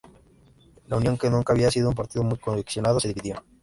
La 0.87 0.97
Unión, 0.97 1.15
que 1.15 1.29
nunca 1.29 1.53
había 1.53 1.69
sido 1.69 1.87
un 1.89 1.93
partido 1.95 2.23
muy 2.23 2.39
cohesionado, 2.39 2.99
se 2.99 3.09
dividió. 3.09 3.45